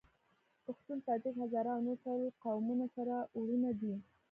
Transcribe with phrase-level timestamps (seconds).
[0.65, 3.93] پښتون، تاجک، هزاره او نور ټول قومونه سره وروڼه دي.